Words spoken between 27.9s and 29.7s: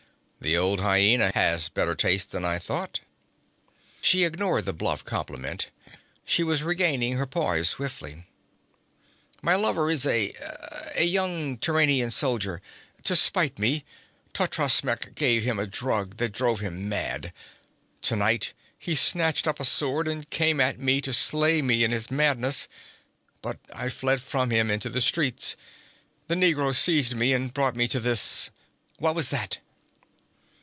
this _what was that?